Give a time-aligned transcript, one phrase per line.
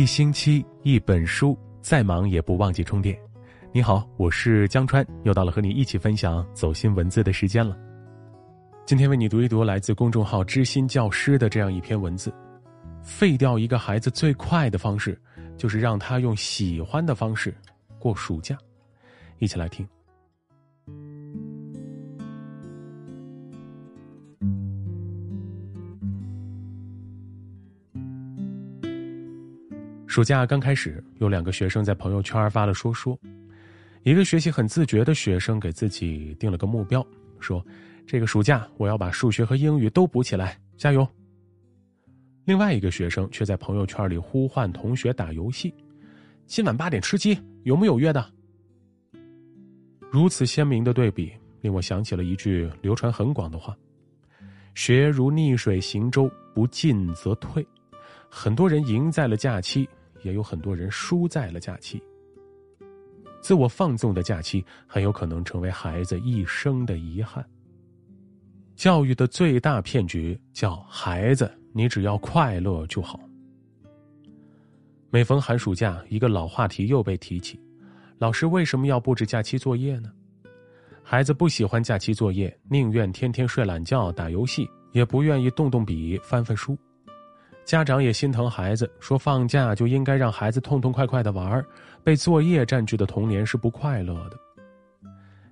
[0.00, 3.14] 一星期一本书，再忙也不忘记充电。
[3.70, 7.76] 你好，我是江川，又到了和你一起分享走心文字的时间了。
[8.86, 12.32] 今天为你读一读来自公众号“知心教师”的这样一篇文字：
[13.02, 15.20] 废掉一个孩子最快的方式，
[15.58, 17.54] 就是让他用喜欢的方式
[17.98, 18.56] 过暑假。
[19.38, 19.86] 一起来听。
[30.10, 33.16] 暑假刚开始，有两个学生在朋友圈发了说说。
[34.02, 37.06] 一个学习很自觉的学生给自己定了个目标，
[37.38, 37.64] 说
[38.08, 41.06] ：“这个暑假我要把数学和英语都补起来，加油。”
[42.44, 45.72] 另外一个学生却在朋友圈里呼唤同学打游戏
[46.44, 48.32] ：“今晚八点吃鸡，有没有约的？”
[50.10, 53.76] 如此鲜明的对比，令我想起了一句流传很广的话
[54.74, 57.64] ：“学如逆水行舟，不进则退。”
[58.28, 59.88] 很多人赢在了假期。
[60.22, 62.02] 也有很多人输在了假期。
[63.40, 67.44] 自我放纵的假期很有可能成为孩子一生的遗憾。
[68.76, 73.20] 教育的最大骗局叫“孩子，你只要快乐就好”。
[75.10, 77.60] 每逢寒暑假，一个老话题又被提起：
[78.18, 80.12] 老师为什么要布置假期作业呢？
[81.02, 86.78] 孩子不喜欢假期作业，宁愿天天睡懒觉、打游戏，也不愿意动动笔、翻翻书。
[87.64, 91.64] 家长也心疼孩子，说放假就应该让孩子痛痛快快的玩儿
[92.02, 94.36] 被作业占据的童年是不快乐的。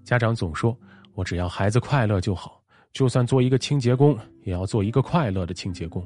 [0.02, 0.76] 家长总说
[1.14, 2.60] ：“我只要孩子快乐就好，
[2.92, 6.04] 就算做一个清洁工，也要做一个快乐的清洁工。”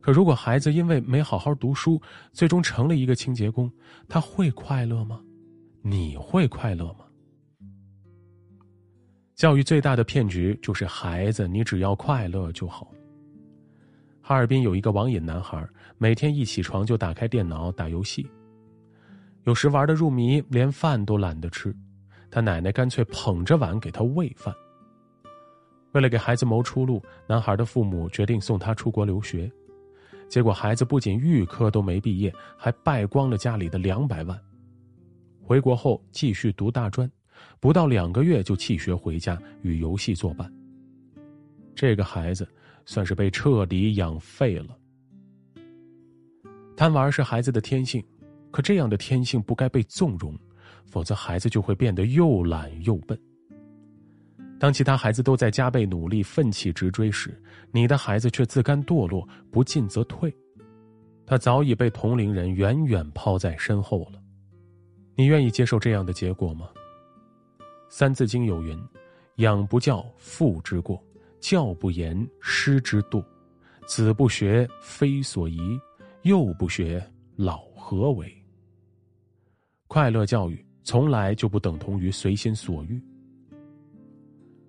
[0.00, 2.00] 可如果孩子因为没好好读书，
[2.32, 3.70] 最终成了一个清洁工，
[4.08, 5.20] 他会快乐吗？
[5.82, 7.04] 你会快乐吗？
[9.36, 12.90] 教育最大的骗局就是孩子，你只要快乐就好。
[14.24, 18.24] 哈尔滨有一个网瘾男孩，每天一起床就打开电脑打游戏，
[19.42, 21.74] 有时玩的入迷，连饭都懒得吃。
[22.30, 24.54] 他奶奶干脆捧着碗给他喂饭。
[25.90, 29.50] 为了给孩子谋出路，男孩的父母决定送他出国留学。
[30.28, 34.40] 结果孩子不仅预科都没毕业，还败光了家里的两百万。
[35.42, 37.10] 回国后继续读大专，
[37.58, 40.50] 不到两个月就弃学回家与游戏作伴。
[41.74, 42.48] 这个孩子。
[42.84, 44.78] 算是被彻底养废了。
[46.76, 48.02] 贪玩是孩子的天性，
[48.50, 50.36] 可这样的天性不该被纵容，
[50.84, 53.18] 否则孩子就会变得又懒又笨。
[54.58, 57.40] 当其他孩子都在加倍努力、奋起直追时，
[57.72, 60.32] 你的孩子却自甘堕落，不进则退。
[61.26, 64.20] 他早已被同龄人远远抛在身后了。
[65.14, 66.68] 你愿意接受这样的结果吗？
[67.88, 68.78] 《三字经》有云
[69.36, 71.02] ：“养不教，父之过。”
[71.42, 73.22] 教不严，师之惰；
[73.84, 75.76] 子不学，非所宜；
[76.22, 77.04] 幼不学，
[77.34, 78.32] 老何为？
[79.88, 83.02] 快乐教育从来就不等同于随心所欲。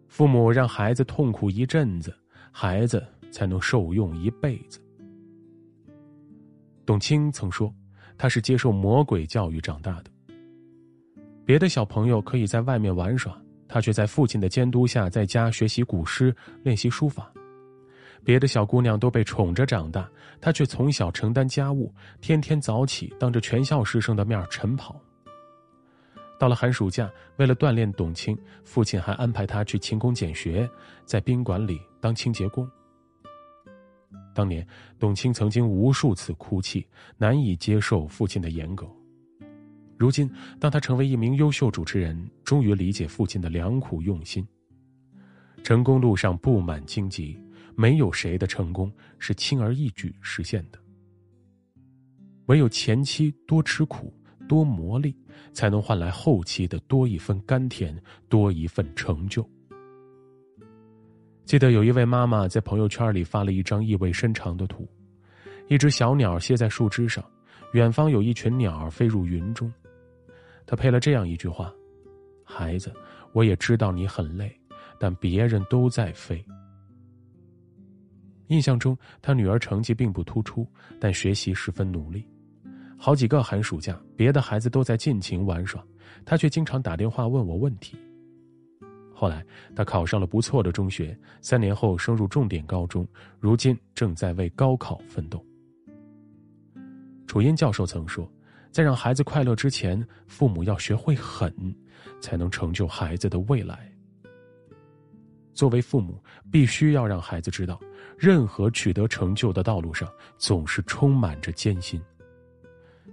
[0.07, 2.11] 父母让孩子痛苦一阵子，
[2.51, 4.81] 孩子才能受用一辈子。
[6.87, 7.71] 董卿曾说，
[8.17, 10.11] 他是接受魔鬼教育长大的。
[11.45, 13.39] 别的小朋友可以在外面玩耍。
[13.73, 17.33] 他却在父亲的监督下，在家学习古诗、练习书法。
[18.23, 20.07] 别的小姑娘都被宠着长大，
[20.39, 21.91] 他却从小承担家务，
[22.21, 25.01] 天天早起，当着全校师生的面晨跑。
[26.37, 30.69] 到了寒暑假，为了锻炼董卿，父亲还安排他去勤工俭学，
[31.03, 32.69] 在宾馆里当清洁工。
[34.35, 34.63] 当年，
[34.99, 36.85] 董卿曾经无数次哭泣，
[37.17, 38.85] 难以接受父亲的严格。
[40.03, 44.45] 如今，当他成为一名优秀主持人，终于理解父亲的良苦用心。
[45.63, 47.39] 成功路上布满荆棘，
[47.73, 50.77] 没有谁的成功是轻而易举实现的。
[52.47, 54.13] 唯有前期多吃苦、
[54.45, 55.15] 多磨砺，
[55.53, 57.97] 才能换来后期的多一份甘甜、
[58.27, 59.49] 多一份成就。
[61.45, 64.85] 记得有一位妈妈在朋友圈里发了一张意味深长的图：
[65.69, 67.23] 一只小鸟歇在树枝上，
[67.71, 69.71] 远方有一群鸟儿飞入云中。
[70.65, 71.73] 他配了这样一句话
[72.43, 72.93] ：“孩子，
[73.33, 74.55] 我也知道你很累，
[74.99, 76.43] 但别人都在飞。”
[78.47, 80.67] 印象中，他女儿成绩并不突出，
[80.99, 82.27] 但学习十分努力。
[82.97, 85.83] 好几个寒暑假，别的孩子都在尽情玩耍，
[86.23, 87.97] 他却经常打电话问我问题。
[89.13, 89.45] 后来，
[89.75, 93.07] 他考上了不错的中学，三年后升入重点高中，
[93.39, 95.43] 如今正在为高考奋斗。
[97.27, 98.29] 楚音教授曾说。
[98.73, 101.53] 在让孩子快乐之前，父母要学会狠，
[102.19, 103.87] 才能成就孩子的未来。
[105.53, 106.19] 作为父母，
[106.51, 107.79] 必须要让孩子知道，
[108.17, 112.01] 任何取得成就的道路上总是充满着艰辛。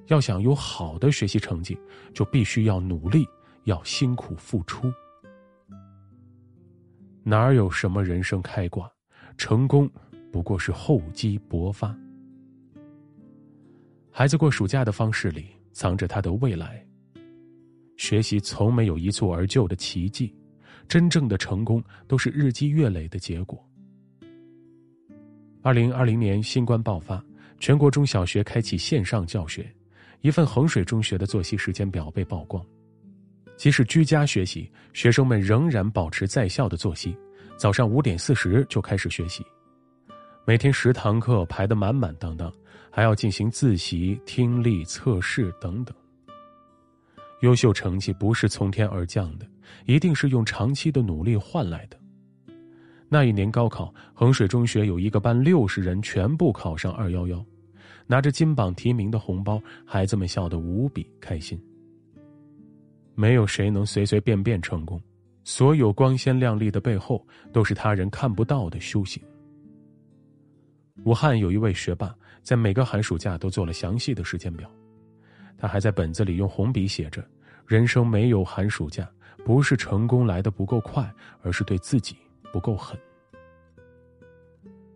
[0.07, 1.79] 要想有好的学习成绩，
[2.15, 3.29] 就必须要努力，
[3.65, 4.91] 要辛苦付出。
[7.23, 8.91] 哪有什么人生开挂，
[9.37, 9.87] 成功
[10.33, 11.95] 不过是厚积薄发。
[14.21, 16.87] 孩子过暑假的方式里，藏着他的未来。
[17.97, 20.37] 学习从没有一蹴而就的奇迹。
[20.87, 23.59] 真正的成功都是日积月累的结果。
[25.63, 27.25] 二零二零年新冠爆发，
[27.61, 29.75] 全国中小学开启线上教学，
[30.21, 32.63] 一份衡水中学的作息时间表被曝光。
[33.57, 37.17] 即使居家学习，学生们仍然保持在校的作息，
[37.57, 39.43] 早上五点四十就开始学习，
[40.50, 42.52] 每天十堂课排得满满当当，
[42.91, 45.94] 还要进行自习、听力测试等等。
[47.43, 49.47] 优秀成绩不是从天而降的，
[49.87, 51.97] 一定是用长期的努力换来的。
[53.08, 57.47] 那一年高考，衡水中学有一个班六十人全部考上二幺幺，
[58.08, 61.56] 拿着金榜题名的红包，孩子们笑得无比开心。
[63.14, 65.00] 没有谁能随随便便成功，
[65.44, 69.23] 所有光鲜亮丽的背后，都是他人看不到的修行。
[71.05, 74.70] 武汉有一位学霸，在每个寒暑假都做了详细的时间表。
[75.56, 77.26] 他还在本子里用红笔写着
[77.67, 79.11] ：“人生没有寒暑假，
[79.44, 81.11] 不是成功来的不够快，
[81.43, 82.17] 而是对自己
[82.52, 82.99] 不够狠。”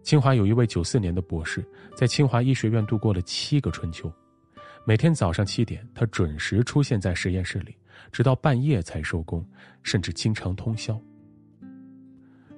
[0.02, 1.64] 清华有一位九四年的博士，
[1.96, 4.12] 在清华医学院度过了七个春秋，
[4.84, 7.74] 每天早上七点，他准时出现在实验室里，
[8.12, 9.46] 直到半夜才收工，
[9.82, 11.00] 甚至经常通宵。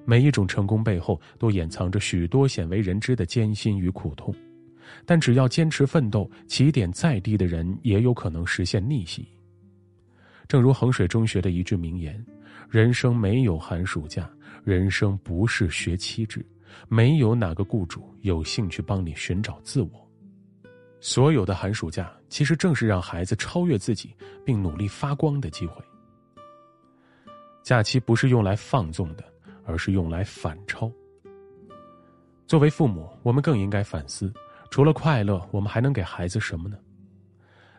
[0.09, 4.33] 每一种成功背后，都掩藏着许多鲜为人知的艰辛与苦痛。
[5.05, 9.27] 但只要坚持奋斗，起点再低的人也有可能实现逆袭。
[10.47, 12.25] 正如衡水中学的一句名言
[12.71, 14.29] ：“人生没有寒暑假，
[14.63, 16.45] 人生不是学期制，
[16.87, 20.09] 没有哪个雇主有兴趣帮你寻找自我。
[21.01, 24.15] 所有的寒暑假，其实正是让孩子超越自己
[24.45, 25.83] 并努力发光的机会。
[27.61, 29.25] 假期不是用来放纵的，
[29.67, 30.91] 而是用来反超。
[32.47, 34.33] 作为父母，我们更应该反思。”
[34.69, 36.77] 除了快乐，我们还能给孩子什么呢？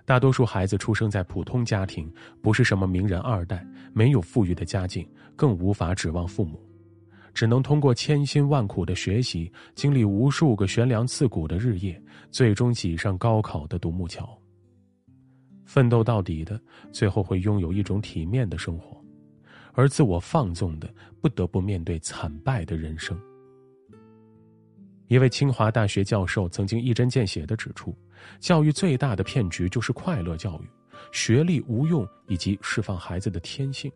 [0.06, 3.62] 大多数孩子出生在普通家庭，不是什么名人二代，
[3.93, 5.06] 没有富裕的家境，
[5.37, 6.58] 更无法指望父母，
[7.35, 14.26] 只能通过千辛万苦的学习，经历无数个悬梁刺股的日夜，最终挤上高考的独木桥。
[15.67, 16.58] 奋斗到底的，
[16.90, 18.97] 最后会拥有一种体面的生活，
[19.78, 23.16] 而自我放纵的，不得不面对惨败的人生。
[25.06, 27.96] 一位清华大学教授曾经一针见血的指出，
[28.40, 30.69] 教育最大的骗局就是快乐教育、
[31.12, 33.88] 学历无用以及释放孩子的天性，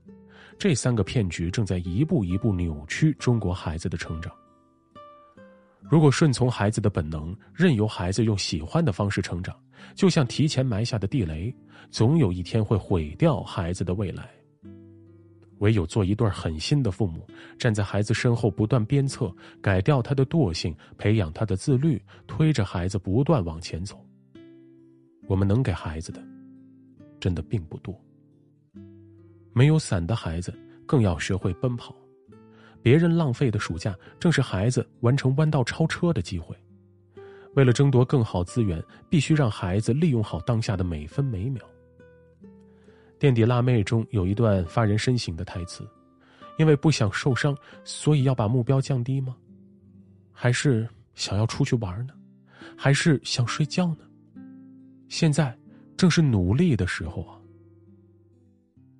[0.56, 4.32] 这三个骗局正在一步一步扭曲中国孩子的成长。
[5.80, 9.52] 如果顺从孩子的本能，任由孩子用喜欢的方式成长，
[9.96, 11.52] 就像提前埋下的地雷，
[11.90, 14.30] 总有一天会毁掉孩子的未来。
[15.62, 17.24] 唯有做一对狠心的父母，
[17.56, 24.04] 站在孩子身后不断鞭策，改掉他的惰性，培养他的自律，推着孩子不断往前走。
[25.28, 26.20] 我们能给孩子的，
[27.20, 27.94] 真的并不多。
[29.52, 30.52] 没有伞的孩子
[30.84, 31.94] 更要学会奔跑，
[32.82, 36.56] 别人浪费的暑假，正是孩子完成弯道超车的机会。
[37.54, 41.62] 为了争夺更好资源，必须让孩子利用好当下的每分每秒。
[43.22, 45.88] 垫底辣妹中有一段发人深省的台词
[46.58, 49.36] ：“因为不想受伤，所以要把目标降低吗？
[50.32, 52.14] 还是想要出去玩呢？
[52.76, 53.98] 还是想睡觉呢？
[55.08, 55.56] 现在
[55.96, 57.38] 正是努力的时候啊！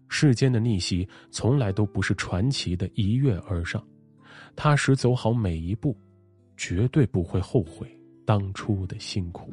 [0.09, 3.85] 世间的逆袭从来都不是传奇的一跃而上，
[4.55, 5.99] 踏实走好每一步，
[6.57, 7.91] 绝对不会后悔
[8.25, 9.53] 当初的辛苦。”